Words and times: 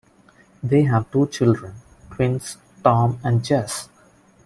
They 0.63 0.81
have 0.85 1.11
two 1.11 1.27
children, 1.27 1.75
twins 2.09 2.57
Tom 2.83 3.19
and 3.23 3.45
Jess. 3.45 3.87